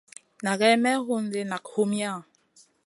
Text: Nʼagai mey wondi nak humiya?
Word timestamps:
Nʼagai 0.43 0.75
mey 0.83 0.97
wondi 1.07 1.39
nak 1.49 1.63
humiya? 1.73 2.11